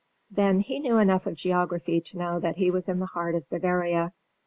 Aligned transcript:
Then 0.31 0.61
he 0.61 0.79
knew 0.79 0.97
enough 0.97 1.27
of 1.27 1.35
geography 1.35 2.01
to 2.01 2.17
know 2.17 2.39
that 2.39 2.55
he 2.55 2.71
was 2.71 2.89
in 2.89 2.97
the 2.97 3.05
heart 3.05 3.35
of 3.35 3.47
Bavaria. 3.51 4.13